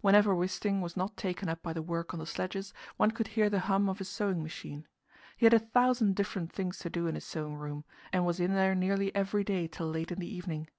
[0.00, 3.50] Whenever Wisting was not taken up by the work on the sledges, one could hear
[3.50, 4.86] the hum of his sewing machine.
[5.36, 8.54] He had a thousand different things to do in his sewing room, and was in
[8.54, 10.70] there nearly every day till late in the evening.